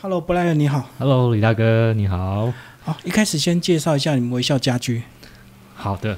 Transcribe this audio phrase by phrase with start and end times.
[0.00, 0.88] Hello，布莱恩，你好。
[1.00, 2.54] Hello，李大哥，你好。
[2.84, 5.02] 好，一开始先介绍一下你们微笑家居。
[5.74, 6.16] 好的，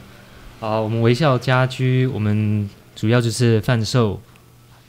[0.60, 4.20] 啊，我们微笑家居，我们主要就是贩售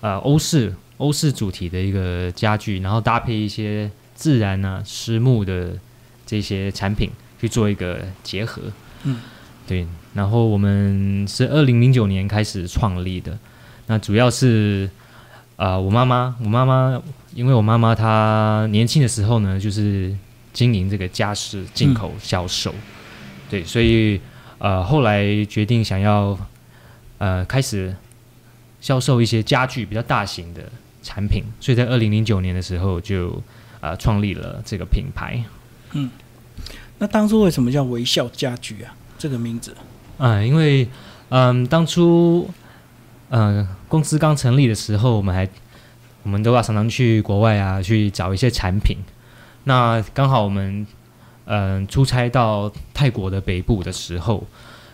[0.02, 5.78] 呃欧式欧式主题的一个家具，然后搭配一些自然啊、实木的
[6.26, 8.62] 这些产品去做一个结合。
[9.04, 9.22] 嗯，
[9.66, 9.88] 对。
[10.14, 13.40] 然后我们是二零零九年开始创立的，
[13.88, 14.90] 那主要是
[15.56, 17.02] 啊、我妈妈，我妈妈，
[17.34, 20.14] 因为我妈妈她年轻的时候呢，就是
[20.54, 22.74] 经营这个家饰进口销售，
[23.50, 24.20] 对，所以
[24.58, 26.38] 呃后来决定想要
[27.18, 27.96] 呃开始
[28.80, 30.62] 销售一些家具比较大型的
[31.02, 33.42] 产品，所以在二零零九年的时候就
[33.80, 35.44] 呃创立了这个品牌。
[35.94, 36.10] 嗯
[37.00, 38.94] 那当初为什么叫微笑家居啊？
[39.18, 39.76] 这个名字？
[40.18, 40.88] 啊、因为
[41.30, 42.48] 嗯，当初
[43.30, 45.50] 呃公司刚成立的时候，我们还
[46.24, 48.98] 我们都要常常去国外啊，去找一些产品。
[49.66, 50.86] 那刚好我们
[51.46, 54.48] 嗯、出差到泰国的北部的时候，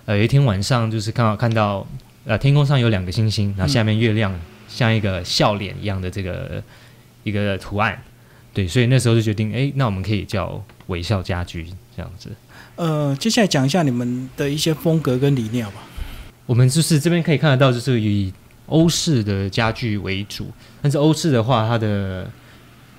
[0.05, 1.85] 呃有一天晚上就是刚好看到
[2.25, 4.33] 呃天空上有两个星星，然后下面月亮
[4.67, 6.63] 像一个笑脸一样的这个
[7.23, 8.01] 一个图案。
[8.53, 12.31] 对，所以那时候就决定，哎，那我们可以叫微笑家居这样子。
[12.75, 15.83] 呃，接下来讲一下你们的一些风格跟理念吧。
[16.47, 18.33] 我们就是这边可以看得到，就是以
[18.67, 20.51] 欧式的家具为主，
[20.81, 22.29] 但是欧式的话，它的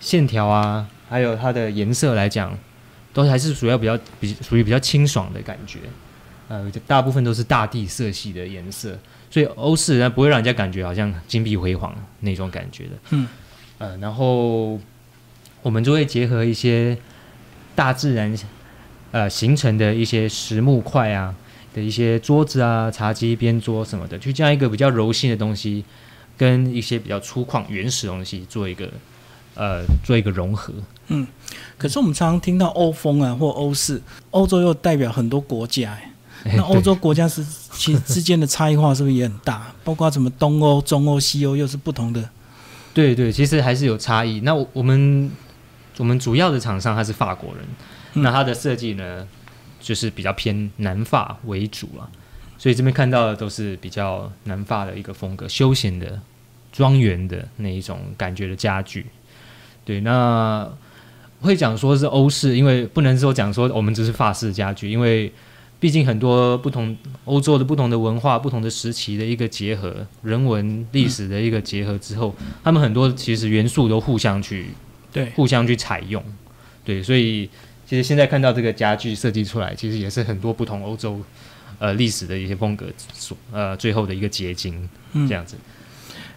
[0.00, 2.56] 线条啊，还有它的颜色来讲，
[3.12, 5.78] 都还是主要比较比属于比较清爽的感觉。
[6.48, 8.98] 呃，大部分都是大地色系的颜色，
[9.30, 12.91] 所以欧式呢不会让人家感觉好像金碧辉煌那种感觉的。
[13.10, 13.28] 嗯，
[13.77, 14.80] 呃，然后
[15.60, 16.97] 我们就会结合一些
[17.75, 18.34] 大自然
[19.10, 21.34] 呃形成的一些实木块啊，
[21.78, 25.84] 的一些桌子啊、茶几、边桌什么的，去将一个比较柔性的东西，
[26.36, 28.90] 跟一些比较粗犷、原始的东西做一个
[29.54, 30.72] 呃做一个融合。
[31.10, 31.26] 嗯
[31.78, 36.12] 可是我们常常听到欧风啊或欧式，欧洲又代表很多国家、哎
[36.56, 39.72] 那欧洲国家是其实之间的差异化是不是也很大？
[39.84, 42.28] 包括什么东欧、中欧、西欧又是不同的。
[42.94, 44.41] 对对，其实还是有差异。
[44.41, 45.30] 那我我们
[45.97, 47.64] 我们主要的厂商他是法国人，
[48.14, 49.26] 嗯那他的设计呢，
[49.81, 52.09] 就是比较偏南法为主啊，
[52.59, 56.21] 所以这边看到的都是比较南法的一个风格，休闲的、
[56.72, 59.06] 庄园的那一种感觉的家具。
[59.84, 60.69] 对，那
[61.41, 65.33] 会讲说是欧式，因为不能说讲说我们只是法式家具，因为
[65.81, 72.34] 毕竟很多不同欧洲的不同的文化、不同的时期的一个结合，人文历史的一个结合之后，
[72.65, 74.66] 他们很多其实元素都互相去
[75.12, 76.22] 对，互相去采用，
[76.84, 77.49] 对，所以
[77.88, 81.19] 其实现在看到这个家具设计出来，其实也是很多不同欧洲
[81.78, 82.84] 呃历史的一些风格
[83.15, 85.56] 所呃最后的一个结晶，嗯这样子。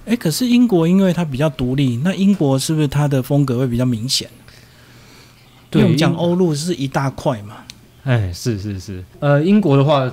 [0.06, 4.30] 哎，可是英国因为它比较独立，那英国是不是它的风格会比较明显？
[5.70, 7.66] 对我们讲欧陆是一大块嘛。
[8.04, 10.10] 哎，是是是，呃，英国的话，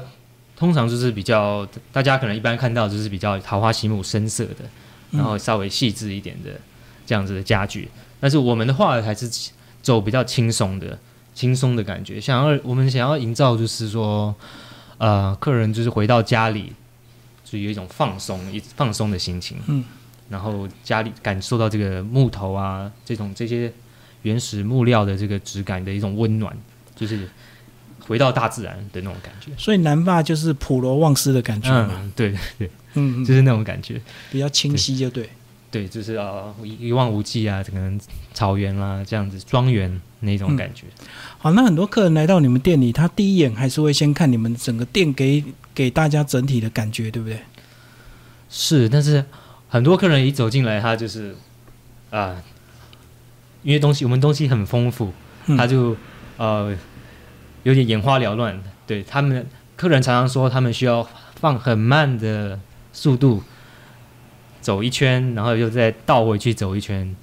[0.56, 4.56] 通常就是比较大家可能一般看到就是比较桃花心木深色的，
[5.12, 6.50] 然后稍微细致一点的
[7.06, 7.88] 这样子的家具。
[8.18, 9.30] 但是我们的话还是
[9.80, 10.98] 走比较轻松的、
[11.38, 14.34] 轻松的感觉，想要我们想要营造就是说，
[14.98, 16.72] 呃，客人就是回到家里，
[17.44, 19.84] 就有一种放松、一放松的心情，嗯，
[20.28, 23.72] 然后家里感受到这个木头啊，这种这些
[24.22, 26.52] 原始木料的这个质感的一种温暖，
[26.96, 27.30] 就是
[28.00, 29.52] 回到大自然的那种感觉。
[29.56, 33.24] 所以南法就是普罗旺斯的感觉嘛，嗯，对对，嗯，嗯。
[33.24, 34.00] 就是那种感觉。
[34.32, 35.30] 比较清晰就对。
[35.70, 38.00] 对，就是呃一一望无际啊，可能
[38.34, 40.86] 草原啦、这样子，庄园那种感觉。
[41.38, 47.40] 好，那很多客人来到你们店里，他第一眼还是会先看你们整个店给给大家整体的感觉，对不对？
[48.50, 49.24] 是，但是
[49.68, 51.36] 很多客人一走进来，他就是
[52.10, 52.42] 啊、
[53.62, 55.12] 因为东西我们东西很丰富，
[55.46, 55.94] 嗯他就
[56.38, 56.74] 呃
[57.64, 58.58] 有点眼花缭乱。
[58.86, 59.46] 对他们
[59.76, 61.06] 客人常常说，他们需要
[61.36, 62.58] 放很慢的
[62.92, 63.42] 速度
[64.62, 67.14] 走一圈，然后又再倒回去走一圈，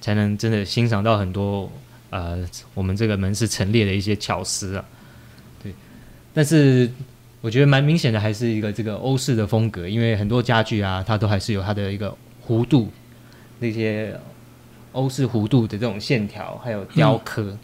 [0.00, 1.70] 才能真的欣赏到很多
[2.10, 2.38] 呃
[2.74, 4.84] 我们这个门市陈列的一些巧思啊。
[5.62, 5.74] 对，
[6.34, 6.90] 但是
[7.40, 12.14] 我觉得蛮明显的，还是一个这个欧式的风格，因为很多家具啊，它都还是有它的一个
[12.46, 12.90] 弧度，
[13.58, 14.14] 那些
[14.92, 17.56] 欧式弧度的这种线条，还有雕刻，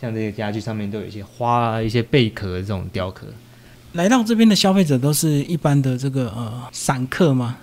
[0.00, 3.26] 像这些家具上面都有一些花啊、一些贝壳的这种雕刻。
[3.94, 7.58] 来到这边的消费者都是一般的这个呃散客吗？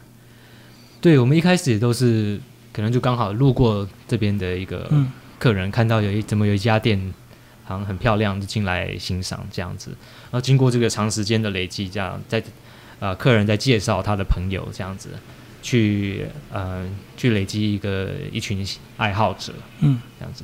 [1.00, 2.40] 对我们一开始也都是
[2.74, 7.14] 可能就刚好路过这边的一个嗯客人，看到有一怎么有一家店
[7.64, 9.92] 好像很漂亮，就进来欣赏这样子。
[9.92, 12.44] 然后经过这个长时间的累积，这样在
[13.00, 15.10] 呃客人在介绍他的朋友这样子，
[15.62, 18.66] 去呃去累积一个一群
[18.98, 20.44] 爱好者，嗯，这样子。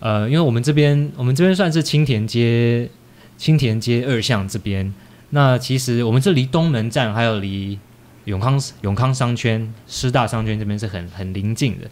[0.00, 2.90] 呃，因为我们这边我们这边算是青田街
[3.38, 4.92] 青田街二巷这边，
[5.30, 7.78] 那其实我们这离东门站还有离
[8.24, 11.88] 永康永康商圈师大商圈这边是很很临近的，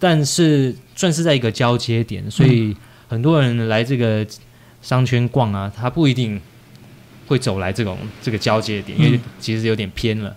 [0.00, 2.74] 但是算是在一个交接点，所以
[3.06, 4.26] 很多人来这个
[4.80, 6.40] 商圈逛啊，他不一定
[7.28, 9.20] 会走来这种这个交接点，因为嗯。
[9.38, 10.34] 其实有点偏了，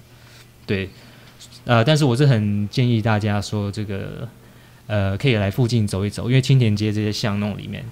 [0.65, 0.89] 对，
[1.65, 4.27] 呃，但是我是很建议大家说这个
[4.87, 7.85] 呃可以来附近走一走，因为青田街这些巷弄里面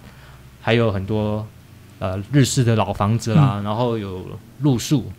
[0.61, 1.47] 还有很多
[1.99, 4.25] 呃日式的老房子啦，然后有
[4.59, 5.11] 路树，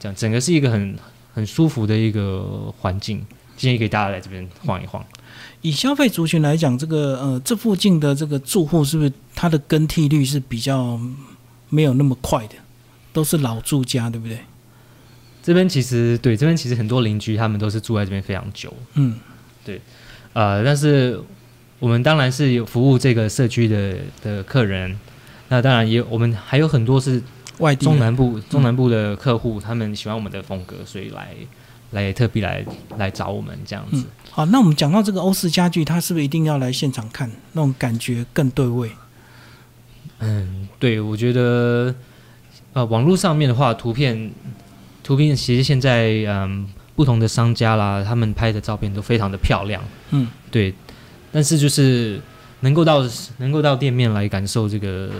[0.00, 0.96] 这样整个是一个很
[1.34, 5.04] 很舒服的一个环境，建议给大家来这边晃一晃。
[5.62, 11.00] 以消费族群来讲，这个呃，这附近的这个住户是不是它的更替率是比较
[11.68, 12.54] 没有那么快的，
[13.12, 14.38] 都是老住家，对不对？
[15.42, 19.18] 这边其实对这边其实很多邻居他们都是住在这边非常久，嗯。
[19.64, 19.80] 对
[20.34, 21.18] 呃，但是
[21.78, 24.98] 我们当然是有服务这个社区的的客人，
[25.48, 27.22] 那当然也有我们还有很多是
[27.58, 31.34] 外地中南部中南部的客户，他们喜欢我们的风格，所以来
[31.94, 32.64] 来特地来
[32.98, 33.96] 来找我们这样子。
[33.96, 38.90] 嗯，好，那我们讲到这个欧式家具，它是不是一定要来现场看，那种感觉更对味？
[40.18, 41.94] 嗯，对，我觉得
[42.72, 44.30] 呃，网络上面的话，图片
[45.02, 50.74] 图片其实现在嗯，不同的商家啦，他们拍的照片都非常的漂亮，嗯，对，
[51.32, 52.20] 但是就是
[52.60, 53.04] 能够到
[53.38, 55.10] 能够到店面来感受这个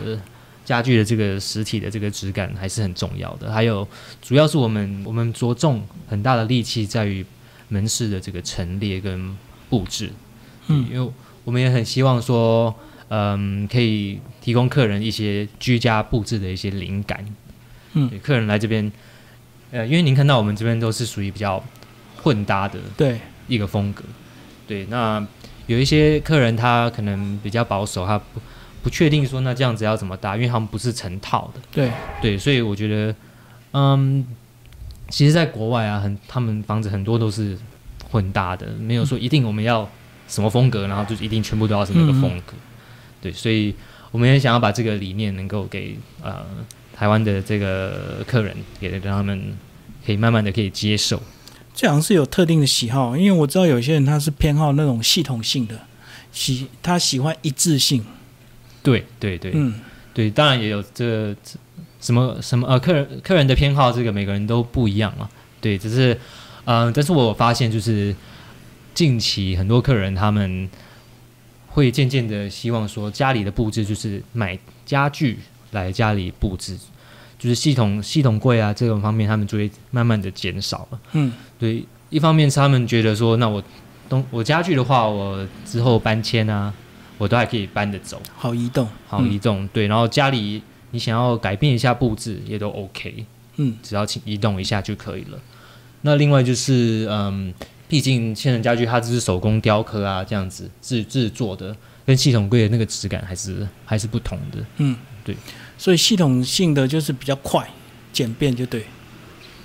[0.64, 3.52] 家具的这个实体的这个质感，还是很重要的。
[3.52, 3.87] 还有，
[4.22, 7.25] 主要是我们我们着重很大的力气在于
[7.69, 9.37] 门市的这个陈列跟
[9.69, 10.11] 布置，
[10.69, 11.12] 嗯因为
[11.44, 12.75] 我们也很希望说，
[13.08, 17.25] 嗯，可以提供客人一些居家布置的一些灵感。
[17.93, 18.90] 嗯对，客人来这边，
[19.70, 21.62] 呃，因为您看到我们这边都是属于比较
[22.22, 24.02] 混搭的对，一个风格。
[24.66, 25.25] 对，那
[25.66, 28.40] 有一些客人他可能比较保守，他不
[28.84, 31.60] 不确定说那这样子要怎么搭，因为他们不是成套的。
[31.72, 31.90] 对，
[32.20, 33.14] 对，所以我觉得，
[33.72, 34.25] 嗯，
[35.08, 37.56] 其实，在国外啊，很他们房子很多都是
[38.10, 39.88] 混搭的，没有说一定我们要
[40.28, 42.52] 什么风格，然后就一定全部都要是那个风格。
[43.22, 43.75] 对，所以
[44.10, 46.44] 我们也想要把这个理念能够给呃
[46.94, 49.56] 台湾的这个客人，给让他们
[50.04, 51.22] 可以慢慢的可以接受。
[51.75, 55.80] 这好像是有特定的喜好，因为我知道有些人他是偏好那种系统性的，
[56.30, 58.04] 喜他喜欢一致性，
[58.84, 59.75] 对对对，嗯
[60.14, 61.58] 对，当然也有这这
[62.00, 65.28] 什么什么呃，客人客人的偏好，这个每个人都不一样嘛。
[65.60, 66.16] 对，只是
[66.64, 68.14] 呃，但是我发现就是
[68.94, 70.69] 近期很多客人他们
[71.69, 75.38] 会渐渐的希望说，家里的布置就是买家具
[75.72, 76.78] 来家里布置，
[77.38, 81.00] 就是系统系统柜啊这种方面，他们就会慢慢的减少了。
[81.12, 83.60] 嗯对，一方面是他们觉得说，那我
[84.08, 86.72] 东我家具的话，我之后搬迁啊，
[87.19, 88.20] 我都还可以搬得走。
[88.37, 93.25] 好移动，好移动，对，然后家里你想要改变一下布置也都 OK，
[93.56, 95.38] 嗯只要请移动一下就可以了。
[96.02, 97.52] 那另外就是，嗯，
[97.88, 101.75] 毕竟千人家具它只是手工雕刻啊，这样子制制作的，
[102.05, 104.58] 跟系统柜的那个质感还是还是不同的。
[104.76, 105.34] 嗯，对，
[105.78, 107.66] 所以系统性的就是比较快
[108.12, 108.84] 简便，就对，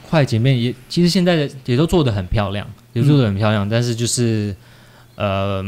[0.07, 4.55] 快简便也，其实现在的也都做的很漂亮，也做的很漂亮，但是就是，
[5.15, 5.61] 呃，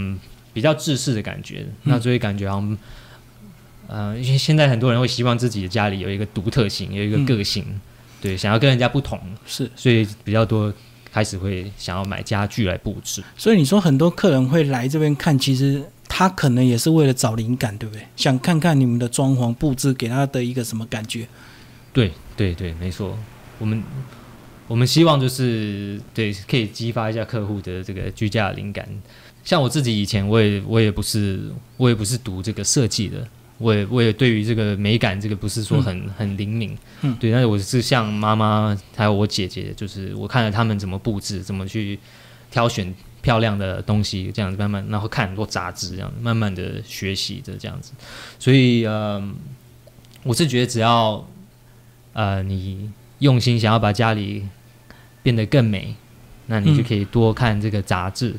[0.54, 2.78] 比较制式的感觉，那就会感觉好像，
[3.88, 7.66] 呃，因为现在很多人会希望自己的家里有一个独特性，有一个嗯个性，
[8.22, 9.70] 对，想要跟人家不同，是。
[9.76, 10.74] 所以比较多
[11.12, 13.24] 开始会想要买家具来布置。
[13.38, 18.06] 所以你说很多客人会来这边看，其实他可能也是为了找灵感，对不对？
[18.16, 21.28] 想看看你们的装潢布置给他的一个什么感觉。
[21.94, 23.18] 对对对，没错，
[23.60, 23.84] 我们
[24.68, 28.88] 我们希望就是对可以激发一下客户的这个居家的灵感。
[29.44, 37.16] 像我自己以前我也我也不是我也不是读这个设计的，我也我也对于这个美感这个不是说很、很灵敏，嗯。
[37.20, 41.98] 对，但是我是像妈妈还有我姐姐，就是我看了他们怎么布置，怎么去
[42.50, 47.92] 挑选漂亮的东西，这样子慢慢，然后看很多杂志，这样慢慢的学习的这样子，
[48.40, 49.22] 所以呃，
[50.24, 51.24] 我是觉得只要
[52.14, 54.44] 呃你用心想要把家里
[55.24, 55.96] 变得更美，
[56.48, 56.86] 那你就嗯。
[56.86, 58.36] 可以多看这个杂志，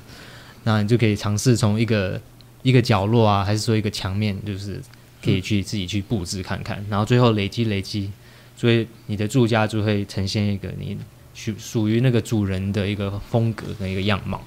[0.64, 2.20] 那你就可以尝试从一个
[2.62, 4.80] 一个角落啊，还是说一个墙面，就是
[5.24, 8.10] 可以去自己去布置看看，然后最后累积累积，
[8.56, 10.96] 所以你的住家就会呈现一个你
[11.34, 14.40] 属属于那个主人的一个风格跟一个样貌。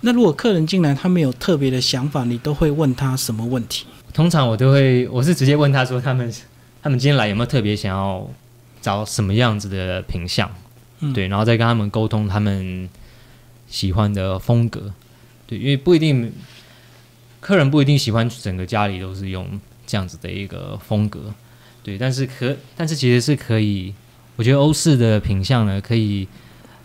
[0.00, 3.86] 那如果客人进来他没有特别的想法，你都会问他什么问题？
[4.12, 6.32] 通常我都会，我是直接问他说，他们
[6.82, 8.30] 他们今天来有没有特别想要
[8.80, 10.50] 找什么样子的品相，
[11.00, 12.88] 嗯对，然后再跟他们沟通他们
[13.66, 14.92] 喜欢的风格。
[15.46, 16.32] 对，因为不一定
[17.40, 21.34] 客人不一定喜欢整个家里都是用这样子的一个风格。
[21.82, 23.92] 对，但是可但是其实是可以，
[24.36, 26.26] 我觉得欧式的品相呢，可以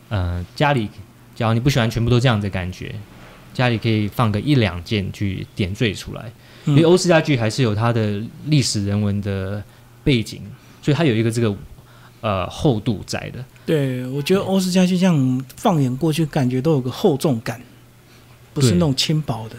[0.09, 0.89] 呃家里，
[1.35, 2.93] 假如你不喜欢全部都这样的感觉，
[3.53, 6.31] 家里可以放个一两件去点缀出来。
[6.65, 9.63] 因为欧式家具还是有它的历史人文的
[10.03, 10.41] 背景，
[10.83, 11.55] 所以它有一个这个
[12.19, 13.43] 呃厚度在的。
[13.65, 17.59] 对，我觉得欧式家具这样放眼过去，感觉都有个厚重感，
[18.53, 19.55] 不是那种轻薄的。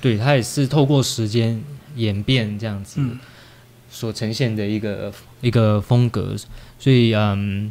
[0.00, 1.62] 对，它也是透过时间
[1.96, 3.18] 演变这样子嗯
[3.90, 6.34] 所呈现的一个一个风格。
[6.78, 7.70] 所以嗯，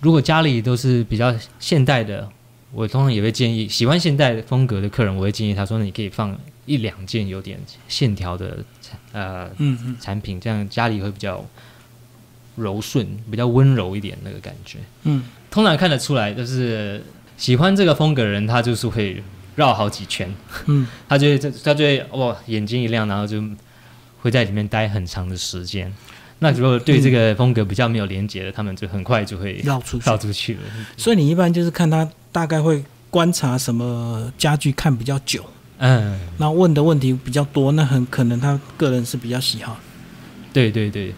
[0.00, 2.28] 如果家里都是比较现代的，
[2.70, 8.64] 我通常也会建议喜欢现代风格的客人，我会建议他说，你可以放一两件有点线条的
[9.12, 11.44] 呃嗯嗯，产品，这样家里会比较
[12.56, 14.78] 柔顺，比较温柔一点那个感觉。
[15.02, 17.02] 嗯，通常看得出来，就是
[17.36, 19.22] 喜欢这个风格的人，他就是会
[19.56, 20.32] 绕好几圈，
[20.66, 23.42] 嗯， 他就会他就会哇眼睛一亮，然后就
[24.20, 25.92] 会在里面待很长的时间。
[26.40, 30.18] 那如果对这个风格比较没有连接的，他们就很快就会绕出绕。
[30.18, 30.60] 出去了。
[30.96, 35.44] 所以你一般就是看他大概会观察什么家具看比较久，
[35.78, 39.78] 嗯，那问的问题比较多，那很可能他个人是比较喜好。
[40.52, 41.14] 对对对，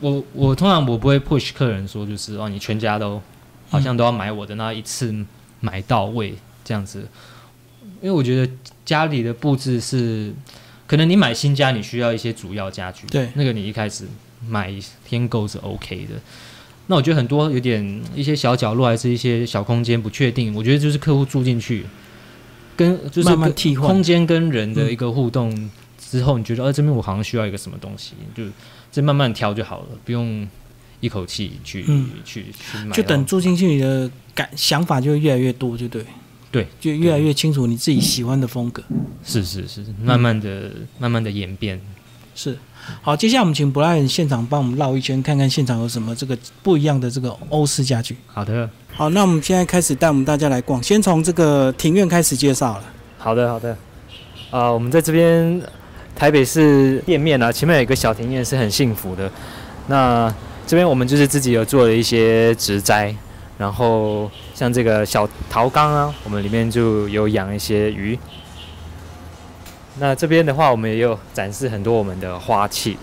[0.00, 3.22] 我我通常我不会 push 客人说就是哦，你全家都
[3.70, 5.14] 好像都要买我的，那一次
[5.60, 7.08] 买到位这样子，
[8.00, 8.52] 因为我觉得
[8.84, 10.32] 家里的布置是，
[10.86, 14.04] 可能你买新家你需要一些主要家具，对那个你一开始
[14.46, 14.72] 买
[15.04, 16.14] 添购是 OK 的。
[16.86, 21.84] 那我觉得很多有点一些小角落还是一些小空间不确定，我觉得就是客户住进去，
[22.76, 28.44] 跟就是慢慢替换空间跟人的一个互动之后，你觉得呃这边我好像需要一个什么东西，就
[28.90, 30.48] 再慢慢挑就好了，不用
[31.00, 32.96] 一口气去、嗯去去买。
[32.96, 36.02] 就等住进去，你的感想法就会越来越多，就对。
[36.50, 38.82] 对，就越来越清楚你自己喜欢的风格。
[39.24, 41.80] 是是是，慢慢的、慢慢的演变。
[42.34, 42.56] 是，
[43.02, 48.16] 好，接下来我们请 Brian 现场帮我们绕一圈，看看现场有什么这个不一样的这个欧式家具。
[48.26, 52.84] 好的，好，那我们现在开始带我们大家来逛，先从这个庭院开始介绍了。
[53.18, 53.76] 好的，好的。
[54.50, 55.60] 啊、我们在这边
[56.16, 59.30] 台北市店面啊，前面有一个小庭院，是很幸福的。
[59.88, 60.32] 那
[60.66, 63.14] 这边我们就是自己有做了一些植栽，
[63.58, 68.18] 然后像这个小陶缸啊，我们里面就有养一些鱼。
[70.00, 72.98] 那这边的话，我们也有展示很多我们的花器。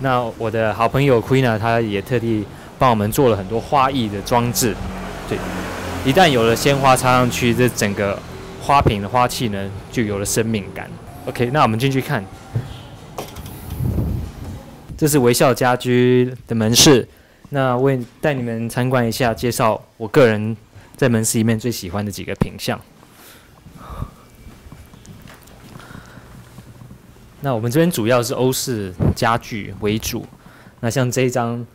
[0.00, 2.44] 那我的好朋友 Queen 他也特地
[2.78, 4.76] 帮我们做了很多花艺的装置。
[5.26, 5.38] 对，
[6.04, 8.18] 一旦有了鲜花插上去，这整个
[8.60, 10.86] 花瓶的花器呢，就有了生命感。
[11.24, 12.22] OK，那我们进去看，
[14.98, 17.08] 这是微笑家居的门市。
[17.54, 20.56] 那我也带你们参观一下，介绍我个人
[20.96, 22.80] 在门市里面最喜欢的几个品相。
[27.42, 30.24] 那我们这边主要是欧式家具为主。
[30.80, 31.66] 那像这一张，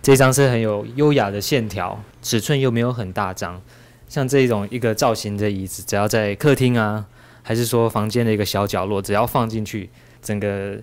[0.00, 3.60] 这张是很有优雅的线条，尺寸又没有很大张。
[4.08, 7.04] 像这种一个造型的椅子，只要在客厅啊，
[7.42, 9.90] 还是说房间的一个小角落，只要放进去，
[10.22, 10.80] 整个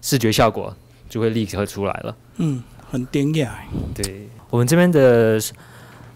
[0.00, 0.76] 视觉效果
[1.08, 2.16] 就会立刻出来了。
[2.36, 2.62] 嗯，
[2.92, 3.64] 很典雅。
[3.94, 5.40] 对我们这边的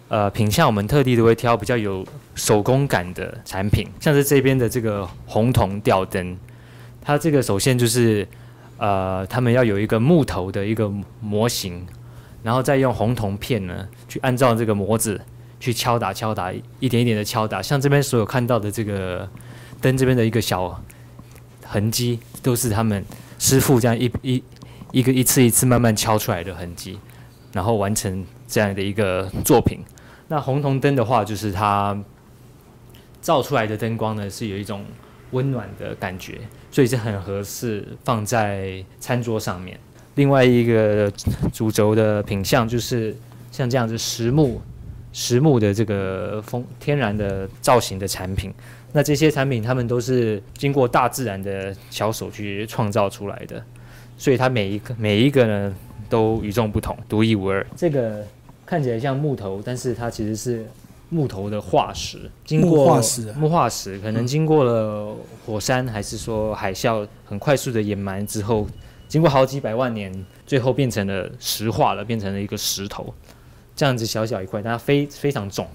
[0.08, 6.36] 呃品相，我们特地都会挑比较有手工感的产品，像是这边的这个红铜吊灯，
[7.00, 8.28] 它这个首先就是
[8.76, 10.92] 呃，他们要有一个木头的一个
[11.22, 11.86] 模型，
[12.42, 15.18] 然后再用红铜片呢去按照这个模子
[15.58, 19.26] 去敲打敲打，一点一点的敲打，像这边所有看到的这个
[19.80, 20.78] 灯这边的一个小
[21.64, 23.02] 痕迹，都是他们
[23.38, 24.42] 师傅这样一一
[24.92, 26.98] 一个一次一次慢慢敲出来的痕迹。
[27.52, 29.80] 然后完成这样的一个作品。
[30.28, 31.98] 那红铜灯的话，就是它
[33.22, 34.84] 照出来的灯光呢，是有一种
[35.30, 36.38] 温暖的感觉，
[36.70, 39.80] 所以是很合适放在餐桌上面。
[40.16, 41.10] 另外一个
[41.50, 43.16] 主轴的品相就是
[43.50, 44.60] 像这样子实木、
[45.14, 48.52] 实木的这个风天然的造型的产品。
[48.92, 53.64] 那这些产品，它们都是经过大自然的巧手去创造出来的，
[54.18, 55.74] 所以它每一个每一个呢，
[56.08, 57.66] 都与众不同，独一无二。
[57.76, 58.24] 这个
[58.64, 60.66] 看起来像木头，但是它其实是
[61.10, 68.66] 木头的化石，经过木化石啊木化石可能经过了火山，还是说海啸很快速的掩埋之后，
[69.06, 70.12] 经过好几百万年，
[70.46, 73.12] 最后变成了石化了，变成了一个石头，
[73.76, 75.68] 这样子小小一块，但它非非常重，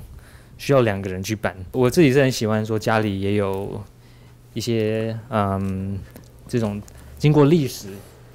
[0.57, 1.55] 需要两个人去搬。
[1.71, 3.81] 我自己是很喜欢说家里也有
[4.53, 5.99] 一些嗯
[6.47, 6.81] 这种
[7.19, 7.87] 经过历史。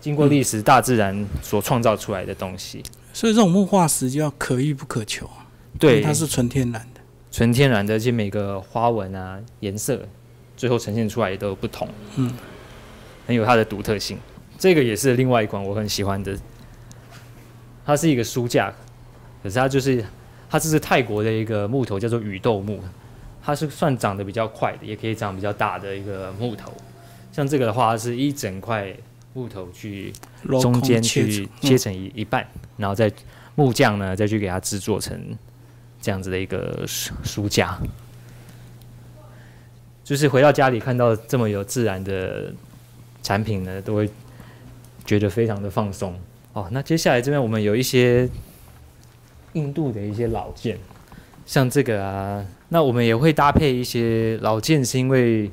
[0.06, 2.80] 经过历史、大自然所创造出来的东西，
[3.12, 7.00] 所以这种木化石就要可遇不可求，因为对，它是纯天然的。
[7.32, 10.00] 纯天然的，而且每个花纹啊、颜色，
[10.56, 12.32] 最后呈现出来也都有不同，嗯，
[13.26, 14.16] 很有它的独特性。
[14.56, 16.38] 这个也是另外一款我很喜欢的，
[17.84, 18.72] 它是一个书架，
[19.42, 20.04] 可是它就是
[20.48, 22.78] 它这是泰国的一个木头，叫做雨豆木，
[23.42, 26.72] 它是算长得比较快的，也可以长比较大的一个木头。
[27.32, 28.96] 像这个的话，是一整块
[29.36, 30.10] 木头去
[30.62, 32.46] 中间去切成一一半，
[32.78, 33.12] 然后再
[33.54, 35.36] 木匠呢再去给它制作成
[36.00, 37.76] 这样子的一个书书架。
[40.02, 42.50] 就是回到家里看到这么有自然的
[43.22, 44.08] 产品呢，都会
[45.04, 46.18] 觉得非常的放松。
[46.54, 48.26] 哦，那接下来这边我们有一些
[49.52, 50.78] 印度的一些老件，
[51.44, 55.50] 像这个啊，那我们也会搭配一些老件，是因为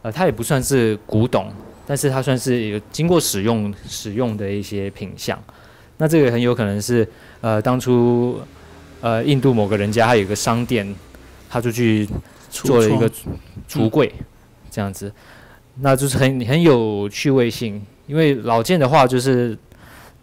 [0.00, 1.52] 呃它也不算是古董，
[1.92, 5.38] 但是它算是有经过使用使用的一些品相。
[5.98, 7.06] 那这个很有可能是
[7.42, 8.40] 呃当初
[9.02, 10.96] 呃印度某个人家他有一个商店，
[11.50, 12.08] 他就去
[12.48, 13.06] 做了一个
[13.68, 14.10] 橱柜，
[14.70, 15.12] 这样子，
[15.82, 17.84] 那就是很很有趣味性。
[18.06, 19.54] 因为老件的话，就是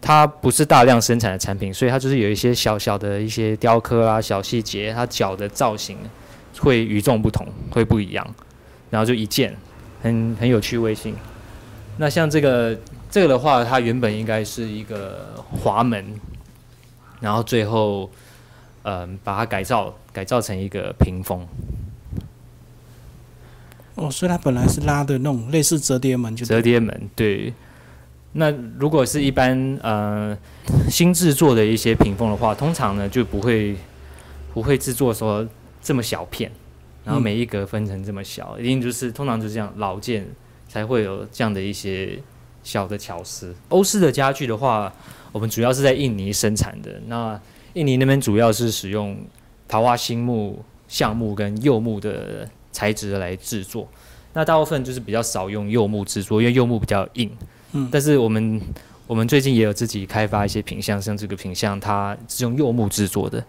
[0.00, 5.96] 它不是大量生产的产品，所以它就是有一些小小的一些雕刻啊、小细节，它脚的造型
[6.58, 8.26] 会与众不同，会不一样。
[8.90, 9.56] 然后就一件，
[10.02, 11.14] 很很有趣味性。
[12.00, 12.74] 那像这个
[13.10, 16.02] 这个的话，它原本应该是一个滑门，
[17.20, 18.10] 然后最后
[18.84, 21.46] 嗯、把它改造改造成一个屏风。
[23.96, 27.52] 哦，所以它本来是拉的那种类似折叠门就对折叠门，对。
[28.32, 30.34] 那如果是一般呃
[30.88, 33.76] 新制作的一些屏风的话，通常呢就不会
[34.54, 35.46] 不会制作说
[35.82, 36.50] 这么小片，
[37.04, 40.26] 然后嗯每一格分成这么小，一定就是通常就是这样老件
[40.70, 42.16] 才会有这样的一些
[42.62, 43.52] 小的巧思。
[43.70, 44.92] 欧式的家具的话，
[45.32, 47.38] 我们主要是在印尼生产的，那
[47.72, 49.18] 印尼那边主要是使用
[49.66, 53.88] 桃花心木、橡木跟柚木的材质来制作。
[54.32, 57.28] 那大部分就是比较少用柚木制作，因为柚木比较硬。
[57.72, 58.60] 嗯但是我们
[59.08, 63.44] 我们最近也有自己开发一些品相，像这个品相它是用柚木制作的，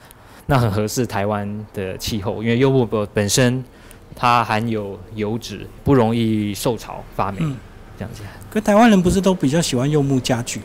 [0.47, 3.63] 那很合适台湾的气候，因为柚木本本身
[4.15, 7.55] 它含有油脂，不容易受潮发霉，嗯
[7.97, 8.23] 这样子。
[8.49, 10.61] 可台湾人不是都比较喜欢柚木家具，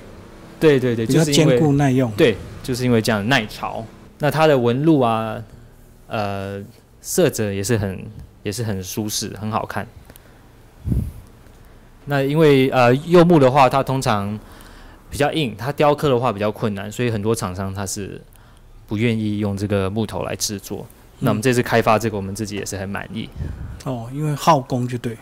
[0.59, 2.11] 对对对，比较坚就是坚固耐用。
[2.13, 3.85] 对，就是因为这样耐潮。
[4.19, 5.43] 那它的纹路啊，
[6.07, 6.63] 呃，
[7.01, 8.05] 色泽也是很
[8.43, 9.87] 也是很舒适，很好看。
[12.07, 14.39] 那因为呃柚木的话，它通常
[15.11, 18.21] 比较硬，它雕刻的话比较困难，所以很多厂商它是
[18.87, 20.87] 不愿意用这个木头来制作。
[21.21, 23.29] 那我们这次开发这个，我们自己也是很满意。
[23.85, 25.17] 哦，因为耗工就对，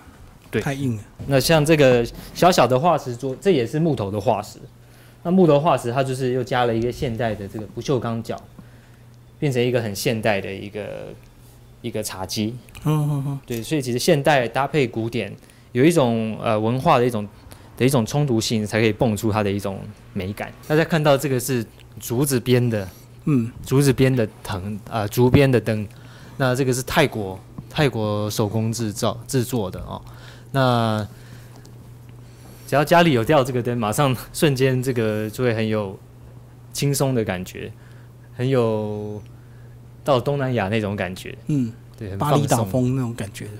[0.50, 1.02] 对太硬了。
[1.26, 2.04] 那像这个
[2.34, 4.58] 小小的化石桌，这也是木头的化石。
[5.22, 8.38] 那木头化石它就是又加了一个现代的这个不锈钢角，
[9.38, 11.14] 变成一个很现代的一个
[11.80, 12.54] 一个茶几。
[12.84, 15.34] 嗯嗯嗯，对，所以其实现代搭配古典，
[15.72, 17.26] 有一种呃文化的一种
[17.76, 19.78] 的一种冲突性，才可以蹦出它的一种
[20.12, 20.52] 美感。
[20.68, 21.64] 大家看到这个是
[21.98, 22.86] 竹子编的，
[23.24, 25.86] 嗯，竹子编的藤啊、竹编的灯，
[26.36, 27.38] 那这个是泰国
[27.70, 30.00] 泰国手工制造制作的哦。
[30.52, 31.06] 那
[32.66, 35.98] 只要家里有吊这个灯，马上瞬间这个就会很有
[36.72, 37.72] 轻松的感觉，
[38.36, 39.22] 很有
[40.02, 43.52] 到东南亚那种感觉，嗯，对，很巴厘岛风那种感觉的。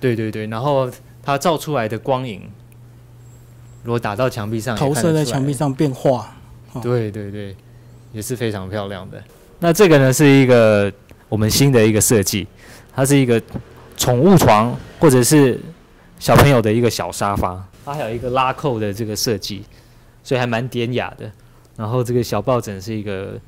[0.00, 0.90] 对对对，然后
[1.22, 2.42] 它照出来的光影，
[3.82, 6.34] 如果打到墙壁上，投射在墙壁上变化。
[6.72, 6.80] 哦。
[6.80, 7.54] 对对对，
[8.12, 9.22] 也是非常漂亮的。
[9.58, 10.92] 那这个呢是一个
[11.28, 12.46] 我们新的一个设计，
[12.94, 13.40] 它是一个
[13.96, 15.58] 宠物床或者是
[16.18, 19.64] 小朋友的一个小沙发，它还有一个拉扣的这个设计，
[20.22, 21.30] 所以还蛮典雅的。
[21.76, 23.38] 然后这个小抱枕是一个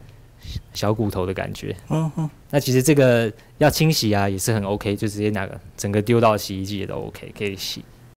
[0.72, 1.74] 小骨头的感觉。
[1.90, 7.84] 嗯嗯，那其实这个要清洗啊，也是很 OK，就直接拿个整个丢到洗衣机也都 OK，可以洗。